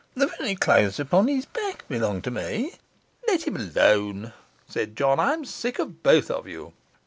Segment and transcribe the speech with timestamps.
[0.15, 2.73] the very clothes upon his back belong to me.'
[3.27, 4.33] 'Let him alone,'
[4.67, 5.19] said John.
[5.19, 6.73] 'I am sick of both of you.